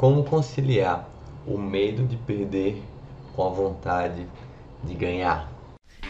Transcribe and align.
Como 0.00 0.24
conciliar 0.24 1.06
o 1.46 1.58
medo 1.58 2.04
de 2.04 2.16
perder 2.16 2.82
com 3.36 3.46
a 3.46 3.50
vontade 3.50 4.26
de 4.82 4.94
ganhar? 4.94 5.46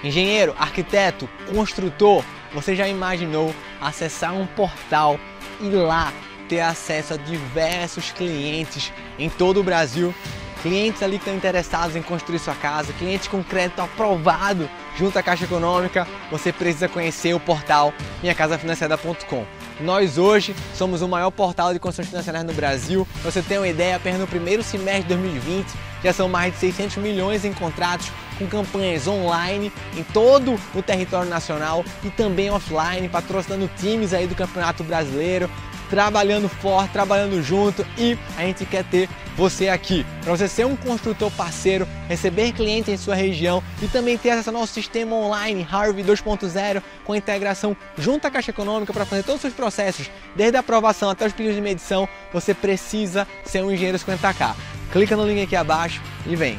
Engenheiro, 0.05 0.55
arquiteto, 0.57 1.29
construtor, 1.53 2.23
você 2.55 2.77
já 2.77 2.87
imaginou 2.87 3.53
acessar 3.81 4.33
um 4.33 4.47
portal 4.47 5.19
e 5.61 5.69
lá 5.71 6.13
ter 6.49 6.61
acesso 6.61 7.15
a 7.15 7.17
diversos 7.17 8.13
clientes 8.13 8.93
em 9.19 9.29
todo 9.29 9.59
o 9.59 9.65
Brasil? 9.65 10.15
Clientes 10.63 11.03
ali 11.03 11.19
que 11.19 11.23
estão 11.23 11.35
interessados 11.35 11.97
em 11.97 12.03
construir 12.03 12.39
sua 12.39 12.55
casa, 12.55 12.93
clientes 12.93 13.27
com 13.27 13.43
crédito 13.43 13.83
aprovado 13.83 14.71
junto 14.97 15.19
à 15.19 15.23
Caixa 15.23 15.47
Econômica, 15.47 16.07
você 16.31 16.53
precisa 16.53 16.89
conhecer 16.89 17.35
o 17.35 17.41
portal 17.41 17.93
minhacasafinanciada.com. 18.23 19.45
Nós 19.81 20.19
hoje 20.19 20.55
somos 20.75 21.01
o 21.01 21.09
maior 21.09 21.31
portal 21.31 21.73
de 21.73 21.79
construções 21.79 22.09
financeiras 22.09 22.45
no 22.45 22.53
Brasil. 22.53 23.09
Pra 23.23 23.31
você 23.31 23.41
tem 23.41 23.59
uma 23.59 23.69
ideia, 23.69 23.97
apenas 23.97 24.21
no 24.21 24.27
primeiro 24.27 24.63
semestre 24.63 25.03
de 25.03 25.09
2020 25.09 25.67
já 26.03 26.13
são 26.13 26.29
mais 26.29 26.53
de 26.55 26.61
600 26.61 26.97
milhões 26.97 27.45
em 27.45 27.53
contratos 27.53 28.11
com 28.39 28.47
campanhas 28.47 29.07
online 29.07 29.71
em 29.97 30.03
todo 30.03 30.59
o 30.75 30.83
território 30.83 31.29
nacional 31.29 31.85
e 32.03 32.11
também 32.11 32.51
offline, 32.51 33.09
patrocinando 33.09 33.71
times 33.79 34.15
aí 34.15 34.27
do 34.27 34.35
Campeonato 34.35 34.83
Brasileiro, 34.83 35.51
trabalhando 35.91 36.49
forte, 36.49 36.93
trabalhando 36.93 37.43
junto 37.43 37.85
e 37.99 38.17
a 38.39 38.43
gente 38.43 38.65
quer 38.65 38.85
ter 38.85 39.09
você 39.37 39.69
aqui, 39.69 40.05
para 40.23 40.37
você 40.37 40.47
ser 40.47 40.67
um 40.67 40.77
construtor 40.77 41.31
parceiro, 41.33 41.87
receber 42.09 42.53
clientes 42.53 42.93
em 42.93 42.97
sua 42.97 43.15
região 43.15 43.63
e 43.83 43.89
também 43.89 44.17
ter 44.17 44.31
acesso 44.31 44.51
ao 44.51 44.55
nosso 44.55 44.73
sistema 44.73 45.17
online 45.17 45.67
Harvey 45.71 46.05
2.0 46.05 46.83
com 47.05 47.15
integração 47.15 47.77
junto 47.97 48.27
à 48.27 48.31
Caixa 48.31 48.51
Econômica 48.51 48.93
para 48.93 49.05
fazer 49.05 49.23
todos 49.23 49.37
os 49.37 49.43
seus 49.43 49.55
processos, 49.55 50.11
desde 50.37 50.57
a 50.57 50.61
aprovação 50.61 51.11
até 51.11 51.27
os 51.27 51.33
pedidos 51.33 51.57
de 51.57 51.63
medição, 51.63 52.09
você 52.33 52.55
precisa 52.55 53.27
ser 53.45 53.65
um 53.65 53.71
engenheiro 53.71 53.99
50k. 53.99 54.55
Clica 54.93 55.17
no 55.17 55.27
link 55.27 55.43
aqui 55.43 55.57
abaixo 55.57 56.03
e 56.27 56.37
vem. 56.37 56.59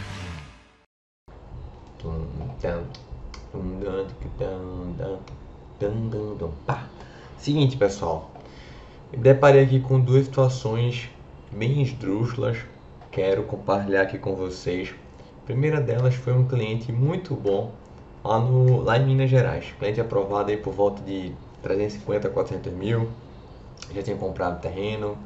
Seguinte, 7.38 7.76
pessoal, 7.76 8.31
deparei 9.18 9.64
aqui 9.64 9.80
com 9.80 10.00
duas 10.00 10.26
situações 10.26 11.10
bem 11.52 11.82
esdrúxulas. 11.82 12.58
Quero 13.12 13.44
compartilhar 13.44 14.04
aqui 14.04 14.18
com 14.18 14.36
vocês. 14.36 14.94
A 15.44 15.46
primeira 15.46 15.82
delas 15.82 16.16
foi 16.16 16.34
um 16.34 16.48
cliente 16.48 16.92
muito 16.92 17.36
bom 17.36 17.72
lá, 18.24 18.40
no, 18.40 18.82
lá 18.82 18.98
em 18.98 19.06
Minas 19.06 19.30
Gerais. 19.30 19.66
Cliente 19.78 20.00
aprovado 20.00 20.50
aí 20.50 20.58
por 20.58 20.74
volta 20.74 21.02
de 21.02 21.34
350 21.62 22.28
a 22.28 22.32
400 22.32 22.74
mil. 22.74 23.10
Já 23.94 24.02
tinha 24.02 24.16
comprado 24.16 24.62
terreno, 24.62 25.18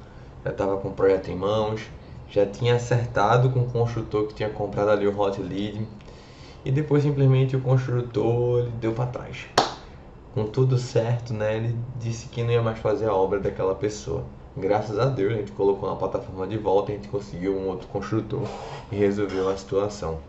já 0.43 0.51
estava 0.51 0.77
com 0.77 0.87
o 0.87 0.91
projeto 0.91 1.29
em 1.29 1.35
mãos, 1.35 1.81
já 2.29 2.45
tinha 2.45 2.75
acertado 2.75 3.49
com 3.49 3.59
o 3.59 3.65
construtor 3.69 4.27
que 4.27 4.33
tinha 4.33 4.49
comprado 4.49 4.89
ali 4.89 5.07
o 5.07 5.19
hot 5.19 5.39
lead 5.41 5.87
e 6.63 6.71
depois 6.71 7.03
simplesmente 7.03 7.55
o 7.55 7.61
construtor 7.61 8.67
deu 8.79 8.93
para 8.93 9.05
trás. 9.05 9.45
Com 10.35 10.45
tudo 10.45 10.77
certo, 10.77 11.33
né? 11.33 11.55
Ele 11.55 11.75
disse 11.97 12.27
que 12.27 12.43
não 12.43 12.51
ia 12.51 12.61
mais 12.61 12.77
fazer 12.77 13.07
a 13.07 13.13
obra 13.15 13.39
daquela 13.39 13.73
pessoa. 13.73 14.23
Graças 14.55 14.99
a 14.99 15.05
Deus, 15.05 15.33
a 15.33 15.37
gente 15.37 15.53
colocou 15.53 15.89
na 15.89 15.95
plataforma 15.95 16.45
de 16.45 16.57
volta, 16.57 16.91
a 16.91 16.95
gente 16.95 17.07
conseguiu 17.07 17.57
um 17.57 17.69
outro 17.69 17.87
construtor 17.87 18.41
e 18.91 18.95
resolveu 18.97 19.49
a 19.49 19.57
situação. 19.57 20.19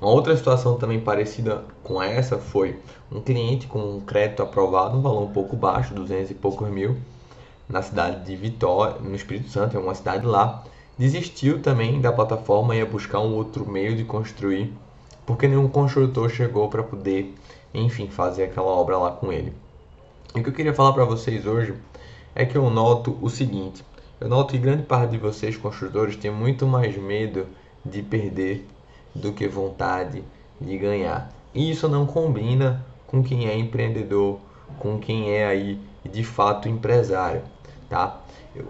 Uma 0.00 0.10
outra 0.10 0.36
situação 0.36 0.76
também 0.76 1.00
parecida 1.00 1.64
com 1.82 2.02
essa 2.02 2.36
foi 2.38 2.78
um 3.10 3.20
cliente 3.20 3.66
com 3.66 3.78
um 3.78 4.00
crédito 4.00 4.42
aprovado, 4.42 4.96
um 4.98 5.02
valor 5.02 5.22
um 5.22 5.32
pouco 5.32 5.56
baixo, 5.56 5.94
200 5.94 6.30
e 6.30 6.34
poucos 6.34 6.68
mil, 6.68 6.96
na 7.68 7.80
cidade 7.82 8.24
de 8.26 8.36
Vitória, 8.36 8.96
no 9.00 9.14
Espírito 9.14 9.48
Santo, 9.48 9.76
é 9.76 9.80
uma 9.80 9.94
cidade 9.94 10.26
lá. 10.26 10.62
Desistiu 10.98 11.62
também 11.62 12.00
da 12.00 12.12
plataforma 12.12 12.74
e 12.74 12.78
ia 12.78 12.86
buscar 12.86 13.20
um 13.20 13.34
outro 13.34 13.66
meio 13.66 13.96
de 13.96 14.04
construir, 14.04 14.74
porque 15.24 15.48
nenhum 15.48 15.68
construtor 15.68 16.28
chegou 16.28 16.68
para 16.68 16.82
poder, 16.82 17.34
enfim, 17.72 18.08
fazer 18.08 18.44
aquela 18.44 18.68
obra 18.68 18.98
lá 18.98 19.10
com 19.12 19.32
ele. 19.32 19.52
E 20.34 20.40
o 20.40 20.42
que 20.42 20.48
eu 20.48 20.54
queria 20.54 20.74
falar 20.74 20.92
para 20.92 21.04
vocês 21.04 21.46
hoje 21.46 21.74
é 22.34 22.44
que 22.44 22.56
eu 22.56 22.70
noto 22.70 23.18
o 23.20 23.28
seguinte: 23.28 23.84
eu 24.20 24.28
noto 24.28 24.52
que 24.52 24.58
grande 24.58 24.82
parte 24.82 25.12
de 25.12 25.18
vocês, 25.18 25.56
construtores, 25.56 26.16
tem 26.16 26.30
muito 26.30 26.66
mais 26.66 26.96
medo 26.96 27.46
de 27.84 28.02
perder 28.02 28.66
do 29.14 29.32
que 29.32 29.48
vontade 29.48 30.22
de 30.60 30.78
ganhar. 30.78 31.32
E 31.54 31.70
isso 31.70 31.88
não 31.88 32.06
combina 32.06 32.84
com 33.06 33.22
quem 33.22 33.48
é 33.48 33.58
empreendedor, 33.58 34.38
com 34.78 34.98
quem 34.98 35.32
é 35.32 35.46
aí 35.46 35.80
de 36.04 36.22
fato 36.22 36.68
empresário, 36.68 37.42
tá? 37.88 38.20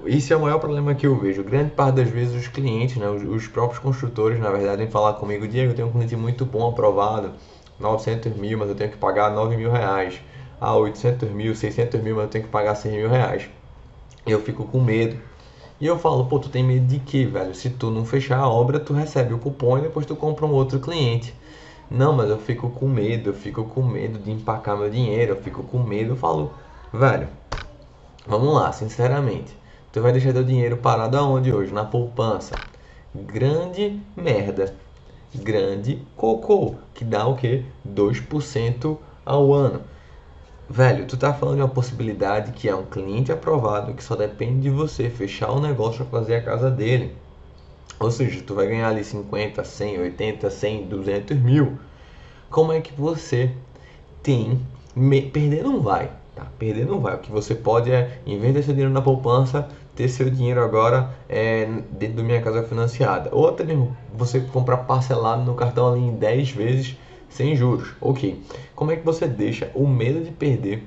Esse 0.05 0.33
é 0.33 0.37
o 0.37 0.41
maior 0.41 0.59
problema 0.59 0.95
que 0.95 1.07
eu 1.07 1.17
vejo. 1.17 1.43
Grande 1.43 1.71
parte 1.71 1.97
das 1.97 2.09
vezes 2.09 2.35
os 2.35 2.49
clientes, 2.49 2.97
né, 2.97 3.09
os, 3.09 3.23
os 3.23 3.49
próprios 3.49 3.79
construtores, 3.79 4.39
na 4.39 4.51
verdade, 4.51 4.83
vêm 4.83 4.91
falar 4.91 5.15
comigo, 5.15 5.49
Diego, 5.49 5.73
eu 5.73 5.77
tenho 5.77 5.89
um 5.89 5.93
cliente 5.93 6.17
muito 6.17 6.45
bom 6.45 6.69
aprovado, 6.69 7.33
900 7.81 8.37
mil, 8.37 8.59
mas 8.59 8.69
eu 8.69 8.75
tenho 8.75 8.91
que 8.91 8.99
pagar 8.99 9.31
9 9.31 9.57
mil 9.57 9.71
reais. 9.71 10.21
Ah, 10.61 10.77
800 10.77 11.31
mil, 11.31 11.55
600 11.55 12.01
mil, 12.03 12.15
mas 12.15 12.25
eu 12.25 12.31
tenho 12.31 12.45
que 12.45 12.51
pagar 12.51 12.75
100 12.75 12.93
mil 12.93 13.09
reais. 13.09 13.49
Eu 14.27 14.41
fico 14.41 14.65
com 14.67 14.81
medo. 14.81 15.19
E 15.81 15.87
eu 15.87 15.99
falo, 15.99 16.27
pô, 16.27 16.39
tu 16.39 16.51
tem 16.51 16.63
medo 16.63 16.87
de 16.87 16.99
quê, 16.99 17.25
velho? 17.25 17.55
Se 17.55 17.71
tu 17.71 17.91
não 17.91 18.05
fechar 18.05 18.39
a 18.39 18.49
obra, 18.49 18.79
tu 18.79 18.93
recebe 18.93 19.33
o 19.33 19.39
cupom 19.39 19.79
e 19.79 19.81
depois 19.81 20.05
tu 20.05 20.15
compra 20.15 20.45
um 20.45 20.53
outro 20.53 20.79
cliente. 20.79 21.35
Não, 21.91 22.13
mas 22.13 22.29
eu 22.29 22.39
fico 22.39 22.69
com 22.71 22.87
medo, 22.87 23.31
eu 23.31 23.35
fico 23.35 23.65
com 23.65 23.83
medo 23.83 24.19
de 24.19 24.31
empacar 24.31 24.77
meu 24.77 24.91
dinheiro, 24.91 25.33
eu 25.33 25.43
fico 25.43 25.63
com 25.63 25.79
medo. 25.79 26.13
Eu 26.13 26.17
falo, 26.17 26.53
velho, 26.93 27.29
vamos 28.27 28.55
lá, 28.55 28.71
sinceramente. 28.73 29.57
Tu 29.91 30.01
vai 30.01 30.13
deixar 30.13 30.33
teu 30.33 30.45
dinheiro 30.45 30.77
parado 30.77 31.17
aonde 31.17 31.53
hoje? 31.53 31.73
Na 31.73 31.85
poupança. 31.85 32.61
Grande 33.15 34.01
merda. 34.17 34.77
Grande 35.35 36.03
cocô. 36.17 36.75
Que 36.95 37.05
dá 37.05 37.27
o 37.27 37.37
quê? 37.37 37.65
2% 37.89 38.99
ao 39.25 39.53
ano. 39.53 39.83
Velho, 40.69 41.07
tu 41.07 41.17
tá 41.17 41.35
falando 41.35 41.57
de 41.57 41.63
uma 41.63 41.69
possibilidade 41.69 42.53
que 42.53 42.69
é 42.69 42.75
um 42.75 42.85
cliente 42.85 43.33
aprovado 43.33 43.93
que 43.93 44.05
só 44.05 44.15
depende 44.15 44.63
de 44.63 44.71
você 44.71 45.11
fechar 45.11 45.51
o 45.51 45.61
negócio 45.61 46.05
para 46.05 46.21
fazer 46.21 46.37
a 46.37 46.43
casa 46.43 46.71
dele. 46.71 47.17
Ou 47.99 48.11
seja, 48.11 48.43
tu 48.43 48.55
vai 48.55 48.67
ganhar 48.69 48.89
ali 48.89 49.05
50, 49.05 49.63
100, 49.65 50.01
80, 50.01 50.49
100, 50.49 50.87
200 50.87 51.37
mil. 51.37 51.79
Como 52.49 52.73
é 52.73 52.81
que 52.81 52.93
você 52.93 53.51
tem. 54.23 54.61
Perder 55.33 55.63
não 55.63 55.81
vai, 55.81 56.11
tá? 56.35 56.47
Perder 56.59 56.87
não 56.87 57.01
vai. 57.01 57.17
O 57.17 57.19
que 57.19 57.31
você 57.31 57.55
pode 57.55 57.91
é, 57.93 58.21
em 58.27 58.39
vez 58.39 58.55
de 58.55 58.63
dinheiro 58.73 58.91
na 58.91 59.03
poupança, 59.03 59.69
ter 59.95 60.09
seu 60.09 60.31
dinheiro 60.31 60.63
agora 60.63 61.11
é, 61.29 61.67
dentro 61.91 62.17
da 62.17 62.23
minha 62.23 62.41
casa 62.41 62.63
financiada. 62.63 63.31
Ou 63.33 63.49
até 63.49 63.65
mesmo 63.65 63.97
você 64.15 64.41
comprar 64.41 64.79
parcelado 64.79 65.43
no 65.43 65.55
cartão 65.55 65.93
ali 65.93 66.01
em 66.01 66.15
10 66.15 66.51
vezes 66.51 66.97
sem 67.29 67.55
juros. 67.55 67.93
Ok. 68.01 68.43
Como 68.75 68.91
é 68.91 68.97
que 68.97 69.05
você 69.05 69.27
deixa 69.27 69.71
o 69.75 69.87
medo 69.87 70.25
de 70.25 70.31
perder 70.31 70.87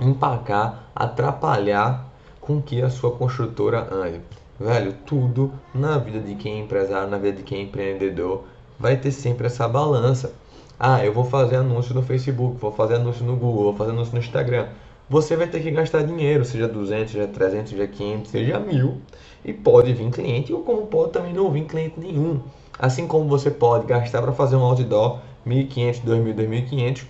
empacar, 0.00 0.90
atrapalhar 0.94 2.08
com 2.40 2.60
que 2.60 2.80
a 2.82 2.90
sua 2.90 3.12
construtora 3.12 3.88
ande? 3.92 4.20
Velho, 4.58 4.92
tudo 5.06 5.52
na 5.74 5.96
vida 5.96 6.20
de 6.20 6.34
quem 6.34 6.60
é 6.60 6.64
empresário, 6.64 7.08
na 7.08 7.18
vida 7.18 7.38
de 7.38 7.42
quem 7.42 7.60
é 7.60 7.62
empreendedor, 7.62 8.44
vai 8.78 8.96
ter 8.96 9.10
sempre 9.10 9.46
essa 9.46 9.66
balança. 9.66 10.34
Ah, 10.78 11.04
eu 11.04 11.12
vou 11.12 11.24
fazer 11.24 11.56
anúncio 11.56 11.94
no 11.94 12.02
Facebook, 12.02 12.58
vou 12.58 12.72
fazer 12.72 12.96
anúncio 12.96 13.24
no 13.24 13.36
Google, 13.36 13.64
vou 13.64 13.76
fazer 13.76 13.90
anúncio 13.90 14.14
no 14.14 14.20
Instagram. 14.20 14.68
Você 15.10 15.34
vai 15.34 15.48
ter 15.48 15.60
que 15.60 15.72
gastar 15.72 16.04
dinheiro, 16.04 16.44
seja 16.44 16.68
200, 16.68 17.10
seja 17.10 17.26
300, 17.26 17.70
seja 17.70 17.86
500, 17.88 18.30
seja 18.30 18.60
1000. 18.60 18.98
E 19.44 19.52
pode 19.52 19.92
vir 19.92 20.08
cliente, 20.08 20.52
ou 20.52 20.62
como 20.62 20.86
pode 20.86 21.10
também 21.10 21.32
não 21.34 21.50
vir 21.50 21.64
cliente 21.64 21.98
nenhum. 21.98 22.40
Assim 22.78 23.08
como 23.08 23.28
você 23.28 23.50
pode 23.50 23.86
gastar 23.86 24.22
para 24.22 24.30
fazer 24.30 24.54
um 24.54 24.62
outdoor 24.62 25.18
1.500, 25.44 26.02
2.000, 26.04 26.34
2.500, 26.34 27.04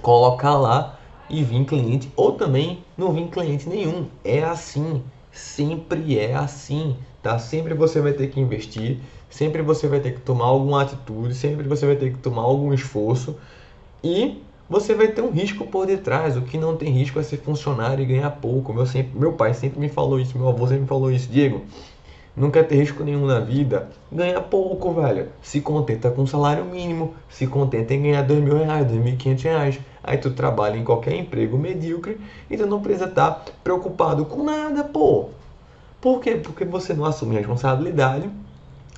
colocar 0.00 0.56
lá 0.56 0.98
e 1.28 1.44
vir 1.44 1.66
cliente, 1.66 2.10
ou 2.16 2.32
também 2.32 2.82
não 2.96 3.12
vir 3.12 3.28
cliente 3.28 3.68
nenhum. 3.68 4.06
É 4.24 4.42
assim, 4.42 5.02
sempre 5.30 6.18
é 6.18 6.34
assim, 6.34 6.96
tá? 7.22 7.38
Sempre 7.38 7.74
você 7.74 8.00
vai 8.00 8.14
ter 8.14 8.28
que 8.28 8.40
investir, 8.40 9.00
sempre 9.28 9.60
você 9.60 9.86
vai 9.86 10.00
ter 10.00 10.14
que 10.14 10.20
tomar 10.20 10.46
alguma 10.46 10.80
atitude, 10.80 11.34
sempre 11.34 11.68
você 11.68 11.84
vai 11.84 11.96
ter 11.96 12.10
que 12.10 12.18
tomar 12.20 12.42
algum 12.42 12.72
esforço 12.72 13.36
e 14.02 14.42
você 14.68 14.94
vai 14.94 15.08
ter 15.08 15.22
um 15.22 15.30
risco 15.30 15.66
por 15.66 15.86
detrás. 15.86 16.36
O 16.36 16.42
que 16.42 16.58
não 16.58 16.76
tem 16.76 16.90
risco 16.90 17.18
é 17.18 17.22
ser 17.22 17.38
funcionário 17.38 18.02
e 18.02 18.06
ganhar 18.06 18.30
pouco. 18.30 18.72
Meu, 18.72 18.86
sempre, 18.86 19.18
meu 19.18 19.32
pai 19.32 19.54
sempre 19.54 19.80
me 19.80 19.88
falou 19.88 20.20
isso, 20.20 20.36
meu 20.36 20.48
avô 20.48 20.66
sempre 20.66 20.82
me 20.82 20.86
falou 20.86 21.10
isso. 21.10 21.28
Diego, 21.30 21.62
quer 22.52 22.64
ter 22.64 22.76
risco 22.76 23.02
nenhum 23.02 23.26
na 23.26 23.40
vida, 23.40 23.88
ganha 24.12 24.40
pouco, 24.40 24.92
velho. 24.92 25.28
Se 25.42 25.60
contenta 25.60 26.10
com 26.10 26.26
salário 26.26 26.64
mínimo, 26.64 27.14
se 27.28 27.46
contenta 27.46 27.94
em 27.94 28.02
ganhar 28.02 28.22
dois 28.22 28.40
mil 28.40 28.58
reais, 28.58 28.86
dois 28.86 29.00
mil 29.00 29.14
e 29.14 29.16
quinhentos 29.16 29.44
reais. 29.44 29.80
Aí 30.02 30.18
tu 30.18 30.30
trabalha 30.30 30.76
em 30.76 30.84
qualquer 30.84 31.14
emprego 31.14 31.58
medíocre 31.58 32.20
e 32.48 32.56
tu 32.56 32.66
não 32.66 32.80
precisa 32.80 33.06
estar 33.06 33.44
preocupado 33.64 34.24
com 34.24 34.44
nada, 34.44 34.84
pô. 34.84 35.30
Por 36.00 36.20
quê? 36.20 36.36
Porque 36.36 36.64
você 36.64 36.94
não 36.94 37.04
assume 37.04 37.36
responsabilidade, 37.36 38.30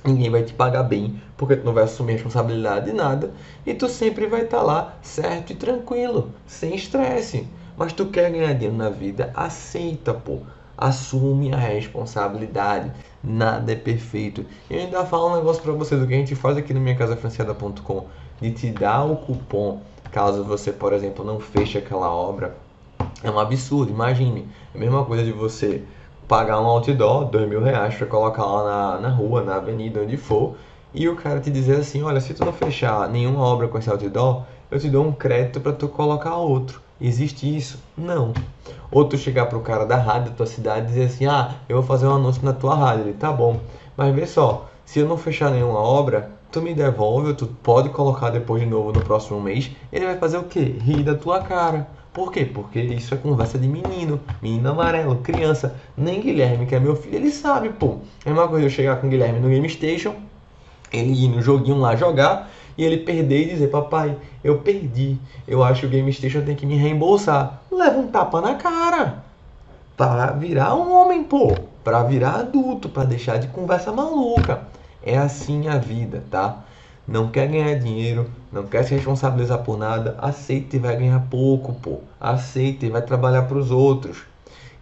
ninguém 0.03 0.29
vai 0.29 0.43
te 0.43 0.53
pagar 0.53 0.83
bem, 0.83 1.21
porque 1.37 1.55
tu 1.55 1.65
não 1.65 1.73
vai 1.73 1.83
assumir 1.83 2.13
responsabilidade 2.13 2.85
de 2.85 2.93
nada, 2.93 3.31
e 3.65 3.73
tu 3.73 3.87
sempre 3.87 4.27
vai 4.27 4.41
estar 4.41 4.61
lá 4.61 4.95
certo 5.01 5.51
e 5.51 5.55
tranquilo, 5.55 6.31
sem 6.45 6.75
estresse. 6.75 7.47
Mas 7.77 7.93
tu 7.93 8.05
quer 8.07 8.31
ganhar 8.31 8.53
dinheiro 8.53 8.75
na 8.75 8.89
vida, 8.89 9.31
aceita, 9.35 10.13
pô 10.13 10.39
assume 10.81 11.53
a 11.53 11.57
responsabilidade. 11.57 12.91
Nada 13.23 13.71
é 13.71 13.75
perfeito. 13.75 14.43
E 14.67 14.73
eu 14.73 14.79
ainda 14.79 15.05
falo 15.05 15.29
um 15.29 15.35
negócio 15.35 15.61
para 15.61 15.71
você 15.73 15.95
do 15.95 16.07
que 16.07 16.13
a 16.13 16.17
gente 16.17 16.33
faz 16.33 16.57
aqui 16.57 16.73
no 16.73 16.79
minhacasafranciada.com 16.79 18.07
de 18.41 18.51
te 18.51 18.71
dar 18.71 19.03
o 19.03 19.17
cupom 19.17 19.79
caso 20.11 20.43
você, 20.43 20.71
por 20.71 20.91
exemplo, 20.91 21.23
não 21.23 21.39
feche 21.39 21.77
aquela 21.77 22.11
obra. 22.11 22.57
É 23.23 23.29
um 23.29 23.39
absurdo, 23.39 23.91
imagine. 23.91 24.47
É 24.73 24.77
a 24.77 24.81
mesma 24.81 25.05
coisa 25.05 25.23
de 25.23 25.31
você 25.31 25.83
pagar 26.27 26.59
um 26.61 26.65
outdoor, 26.65 27.25
dois 27.25 27.47
mil 27.47 27.61
reais, 27.61 27.95
para 27.95 28.07
colocar 28.07 28.45
lá 28.45 28.63
na, 28.63 28.99
na 29.01 29.09
rua, 29.09 29.43
na 29.43 29.55
avenida, 29.55 30.01
onde 30.01 30.17
for, 30.17 30.55
e 30.93 31.07
o 31.07 31.15
cara 31.15 31.39
te 31.39 31.49
dizer 31.49 31.77
assim, 31.77 32.03
olha, 32.03 32.19
se 32.19 32.33
tu 32.33 32.43
não 32.43 32.51
fechar 32.51 33.07
nenhuma 33.09 33.41
obra 33.41 33.67
com 33.67 33.77
esse 33.77 33.89
outdoor, 33.89 34.43
eu 34.69 34.79
te 34.79 34.89
dou 34.89 35.05
um 35.05 35.11
crédito 35.11 35.59
para 35.59 35.73
tu 35.73 35.87
colocar 35.87 36.35
outro. 36.35 36.81
Existe 36.99 37.55
isso? 37.55 37.79
Não. 37.97 38.33
Ou 38.91 39.05
tu 39.05 39.17
chegar 39.17 39.47
pro 39.47 39.59
cara 39.61 39.85
da 39.85 39.97
rádio 39.97 40.31
da 40.31 40.37
tua 40.37 40.45
cidade 40.45 40.85
e 40.85 40.87
dizer 40.89 41.05
assim, 41.05 41.25
ah, 41.25 41.55
eu 41.67 41.77
vou 41.77 41.85
fazer 41.85 42.05
um 42.07 42.15
anúncio 42.15 42.43
na 42.45 42.53
tua 42.53 42.75
rádio. 42.75 43.05
Ele, 43.05 43.13
tá 43.13 43.31
bom. 43.31 43.59
Mas 43.97 44.13
vê 44.13 44.27
só, 44.27 44.67
se 44.85 44.99
eu 44.99 45.07
não 45.07 45.17
fechar 45.17 45.49
nenhuma 45.49 45.79
obra, 45.79 46.29
tu 46.51 46.61
me 46.61 46.73
devolve, 46.73 47.33
tu 47.33 47.47
pode 47.47 47.89
colocar 47.89 48.29
depois 48.29 48.61
de 48.61 48.67
novo 48.67 48.91
no 48.91 49.01
próximo 49.01 49.41
mês. 49.41 49.71
Ele 49.91 50.05
vai 50.05 50.17
fazer 50.17 50.37
o 50.37 50.43
quê? 50.43 50.75
Rir 50.79 51.03
da 51.03 51.15
tua 51.15 51.39
cara. 51.41 51.87
Por 52.13 52.31
quê? 52.31 52.45
Porque 52.45 52.79
isso 52.79 53.13
é 53.13 53.17
conversa 53.17 53.57
de 53.57 53.67
menino, 53.67 54.19
menino 54.41 54.69
amarelo, 54.69 55.17
criança. 55.17 55.75
Nem 55.95 56.19
Guilherme, 56.19 56.65
que 56.65 56.75
é 56.75 56.79
meu 56.79 56.95
filho, 56.95 57.15
ele 57.15 57.31
sabe, 57.31 57.69
pô. 57.69 57.99
É 58.25 58.31
uma 58.31 58.47
coisa 58.47 58.65
eu 58.65 58.69
chegar 58.69 58.97
com 58.99 59.07
o 59.07 59.09
Guilherme 59.09 59.39
no 59.39 59.47
Game 59.47 59.69
Station 59.69 60.15
ele 60.91 61.25
ir 61.25 61.29
no 61.29 61.41
joguinho 61.41 61.79
lá 61.79 61.95
jogar 61.95 62.49
e 62.77 62.83
ele 62.83 62.97
perder 62.97 63.43
e 63.43 63.49
dizer, 63.49 63.67
papai, 63.67 64.17
eu 64.43 64.59
perdi. 64.59 65.17
Eu 65.47 65.63
acho 65.63 65.81
que 65.81 65.85
o 65.87 65.89
Game 65.89 66.11
Station 66.11 66.41
tem 66.41 66.55
que 66.55 66.65
me 66.65 66.75
reembolsar. 66.75 67.61
Leva 67.71 67.97
um 67.97 68.07
tapa 68.07 68.41
na 68.41 68.55
cara. 68.55 69.23
Para 69.95 70.31
virar 70.31 70.75
um 70.75 70.93
homem, 70.93 71.23
pô. 71.23 71.55
Para 71.83 72.03
virar 72.03 72.35
adulto, 72.35 72.89
para 72.89 73.03
deixar 73.03 73.37
de 73.37 73.47
conversa 73.47 73.91
maluca. 73.91 74.67
É 75.03 75.17
assim 75.17 75.67
a 75.67 75.77
vida, 75.77 76.23
tá? 76.29 76.63
Não 77.07 77.29
quer 77.29 77.47
ganhar 77.47 77.79
dinheiro, 77.79 78.29
não 78.51 78.63
quer 78.63 78.83
se 78.83 78.93
responsabilizar 78.93 79.63
por 79.63 79.77
nada, 79.77 80.15
aceita 80.19 80.75
e 80.75 80.79
vai 80.79 80.95
ganhar 80.95 81.19
pouco, 81.29 81.73
pô. 81.73 81.99
Aceita 82.19 82.85
e 82.85 82.89
vai 82.89 83.01
trabalhar 83.01 83.43
para 83.43 83.57
os 83.57 83.71
outros. 83.71 84.23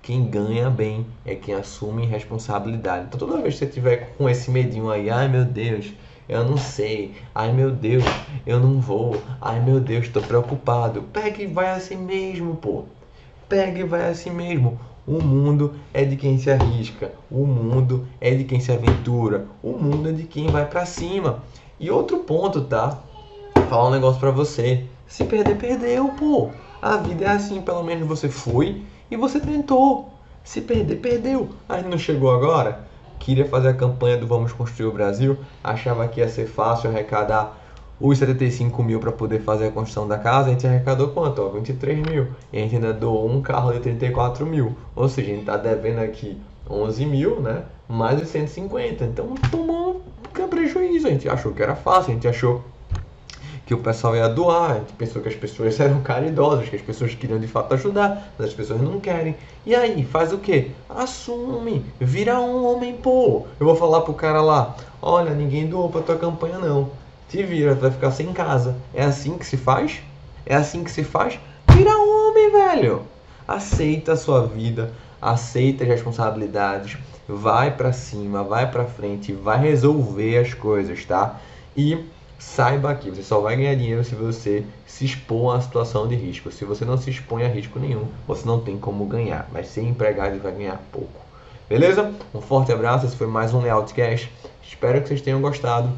Quem 0.01 0.25
ganha 0.25 0.69
bem 0.69 1.05
é 1.25 1.33
quem 1.35 1.55
assume 1.55 2.05
responsabilidade. 2.05 3.05
Então 3.07 3.19
toda 3.19 3.41
vez 3.41 3.53
que 3.53 3.59
você 3.59 3.67
tiver 3.67 4.15
com 4.17 4.29
esse 4.29 4.51
medinho 4.51 4.89
aí, 4.89 5.09
ai 5.09 5.27
meu 5.27 5.45
Deus, 5.45 5.93
eu 6.27 6.43
não 6.43 6.57
sei, 6.57 7.13
ai 7.33 7.53
meu 7.53 7.71
Deus, 7.71 8.03
eu 8.45 8.59
não 8.59 8.81
vou, 8.81 9.21
ai 9.41 9.59
meu 9.59 9.79
Deus, 9.79 10.05
estou 10.05 10.21
preocupado. 10.21 11.03
Pega 11.13 11.41
e 11.41 11.47
vai 11.47 11.69
assim 11.69 11.95
mesmo, 11.95 12.55
pô. 12.55 12.83
Pega 13.47 13.79
e 13.79 13.83
vai 13.83 14.09
assim 14.09 14.29
mesmo. 14.29 14.79
O 15.07 15.23
mundo 15.23 15.73
é 15.93 16.03
de 16.05 16.15
quem 16.15 16.37
se 16.37 16.51
arrisca, 16.51 17.11
o 17.31 17.45
mundo 17.47 18.05
é 18.21 18.35
de 18.35 18.43
quem 18.43 18.59
se 18.59 18.71
aventura, 18.71 19.47
o 19.63 19.71
mundo 19.71 20.09
é 20.09 20.11
de 20.11 20.23
quem 20.23 20.47
vai 20.47 20.65
para 20.67 20.85
cima. 20.85 21.41
E 21.79 21.89
outro 21.89 22.17
ponto, 22.19 22.61
tá? 22.61 22.99
Falar 23.69 23.87
um 23.87 23.91
negócio 23.91 24.19
para 24.19 24.31
você. 24.31 24.85
Se 25.07 25.23
perder, 25.23 25.57
perdeu, 25.57 26.09
pô. 26.09 26.49
A 26.81 26.97
vida 26.97 27.25
é 27.25 27.29
assim, 27.29 27.61
pelo 27.61 27.83
menos 27.83 28.07
você 28.07 28.29
foi 28.29 28.83
e 29.09 29.15
você 29.15 29.39
tentou. 29.39 30.09
Se 30.43 30.61
perder, 30.61 30.97
perdeu. 30.97 31.49
Aí 31.67 31.83
não 31.83 31.97
chegou 31.97 32.31
agora? 32.31 32.87
Queria 33.19 33.45
fazer 33.45 33.69
a 33.69 33.73
campanha 33.73 34.17
do 34.17 34.27
Vamos 34.27 34.53
Construir 34.53 34.87
o 34.87 34.91
Brasil, 34.91 35.37
achava 35.63 36.07
que 36.07 36.19
ia 36.19 36.29
ser 36.29 36.47
fácil 36.47 36.89
arrecadar 36.89 37.57
os 37.99 38.17
75 38.17 38.81
mil 38.81 38.99
para 38.99 39.11
poder 39.11 39.41
fazer 39.41 39.67
a 39.67 39.71
construção 39.71 40.07
da 40.07 40.17
casa, 40.17 40.47
a 40.47 40.51
gente 40.51 40.65
arrecadou 40.65 41.09
quanto? 41.09 41.41
Ó, 41.41 41.49
23 41.49 41.99
mil. 41.99 42.27
E 42.51 42.57
a 42.57 42.61
gente 42.61 42.75
ainda 42.75 42.93
doou 42.93 43.29
um 43.29 43.41
carro 43.41 43.73
de 43.73 43.79
34 43.81 44.45
mil. 44.45 44.75
Ou 44.95 45.09
seja, 45.09 45.27
a 45.27 45.31
gente 45.31 45.41
está 45.41 45.57
devendo 45.57 45.99
aqui 45.99 46.39
11 46.69 47.05
mil, 47.05 47.41
né? 47.41 47.63
Mais 47.89 48.17
de 48.19 48.25
150. 48.25 49.03
Então 49.03 49.35
tomou 49.51 49.78
um 50.37 50.47
prejuízo. 50.47 51.07
A 51.07 51.11
gente 51.11 51.29
achou 51.29 51.53
que 51.53 51.61
era 51.61 51.75
fácil, 51.75 52.11
a 52.11 52.13
gente 52.15 52.27
achou 52.27 52.63
que 53.65 53.73
o 53.75 53.77
pessoal 53.77 54.15
ia 54.15 54.27
doar, 54.27 54.71
a 54.71 54.73
gente 54.79 54.93
pensou 54.93 55.21
que 55.21 55.29
as 55.29 55.35
pessoas 55.35 55.77
eram 55.79 56.01
caridosas, 56.01 56.67
que 56.67 56.75
as 56.75 56.81
pessoas 56.81 57.13
queriam 57.13 57.39
de 57.39 57.47
fato 57.47 57.73
ajudar, 57.75 58.33
mas 58.37 58.47
as 58.47 58.53
pessoas 58.53 58.81
não 58.81 58.99
querem. 58.99 59.35
E 59.63 59.75
aí, 59.75 60.03
faz 60.03 60.33
o 60.33 60.39
que? 60.39 60.71
Assume, 60.89 61.85
vira 61.99 62.39
um 62.39 62.65
homem, 62.65 62.95
pô. 62.95 63.45
Eu 63.59 63.67
vou 63.67 63.75
falar 63.75 64.01
pro 64.01 64.13
cara 64.15 64.41
lá, 64.41 64.75
olha, 64.99 65.35
ninguém 65.35 65.67
doou 65.67 65.89
pra 65.89 66.01
tua 66.01 66.17
campanha 66.17 66.57
não. 66.57 66.89
Te 67.29 67.43
vira, 67.43 67.75
tu 67.75 67.81
vai 67.81 67.91
ficar 67.91 68.09
sem 68.09 68.33
casa. 68.33 68.75
É 68.91 69.03
assim 69.03 69.37
que 69.37 69.45
se 69.45 69.55
faz? 69.55 70.01
É 70.47 70.55
assim 70.55 70.83
que 70.83 70.89
se 70.89 71.03
faz? 71.03 71.39
Vira 71.71 71.91
um 71.91 72.29
homem, 72.29 72.51
velho. 72.51 73.03
Aceita 73.47 74.13
a 74.13 74.17
sua 74.17 74.47
vida, 74.47 74.91
aceita 75.21 75.83
as 75.83 75.89
responsabilidades, 75.89 76.97
vai 77.27 77.75
para 77.75 77.93
cima, 77.93 78.43
vai 78.43 78.69
para 78.69 78.85
frente, 78.85 79.33
vai 79.33 79.59
resolver 79.59 80.37
as 80.39 80.53
coisas, 80.53 81.05
tá? 81.05 81.39
E 81.75 82.05
saiba 82.39 82.95
que 82.95 83.09
você 83.09 83.21
só 83.21 83.39
vai 83.41 83.57
ganhar 83.57 83.75
dinheiro 83.75 84.03
se 84.03 84.15
você 84.15 84.63
se 84.87 85.05
expor 85.05 85.55
a 85.55 85.61
situação 85.61 86.07
de 86.07 86.15
risco. 86.15 86.51
Se 86.51 86.65
você 86.65 86.85
não 86.85 86.97
se 86.97 87.09
expõe 87.09 87.43
a 87.43 87.49
risco 87.49 87.77
nenhum, 87.77 88.07
você 88.27 88.45
não 88.47 88.59
tem 88.59 88.77
como 88.77 89.05
ganhar. 89.05 89.47
Mas 89.51 89.67
ser 89.67 89.83
empregado 89.83 90.39
vai 90.39 90.51
ganhar 90.53 90.81
pouco. 90.91 91.19
Beleza? 91.67 92.11
Um 92.33 92.41
forte 92.41 92.71
abraço. 92.71 93.05
Esse 93.05 93.15
foi 93.15 93.27
mais 93.27 93.53
um 93.53 93.61
Layoutcast. 93.61 94.31
Espero 94.63 95.01
que 95.01 95.09
vocês 95.09 95.21
tenham 95.21 95.41
gostado. 95.41 95.89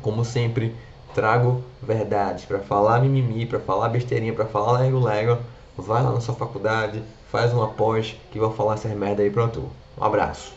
Como 0.00 0.24
sempre, 0.24 0.74
trago 1.14 1.62
verdades 1.82 2.44
para 2.44 2.60
falar 2.60 3.00
mimimi, 3.00 3.44
para 3.44 3.60
falar 3.60 3.88
besteirinha, 3.88 4.32
para 4.32 4.46
falar 4.46 4.80
lego-lego. 4.80 5.38
Vai 5.76 6.02
lá 6.02 6.12
na 6.12 6.20
sua 6.20 6.34
faculdade, 6.34 7.02
faz 7.30 7.52
uma 7.52 7.68
pós 7.68 8.16
que 8.30 8.38
vou 8.38 8.52
falar 8.52 8.74
essas 8.74 8.96
merda 8.96 9.22
aí 9.22 9.30
pra 9.30 9.48
tu. 9.48 9.68
Um 9.98 10.04
abraço. 10.04 10.52